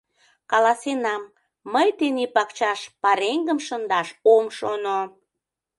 [0.51, 1.23] Каласенам:
[1.73, 4.99] мый тений пакчаш пареҥгым шындаш ом шоно!